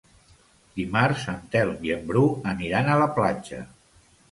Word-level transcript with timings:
Dimarts 0.79 1.25
en 1.33 1.43
Telm 1.57 1.85
i 1.89 1.95
en 1.97 2.03
Bru 2.09 2.25
aniran 2.55 2.93
a 2.95 2.99
la 3.05 3.11
platja. 3.21 3.65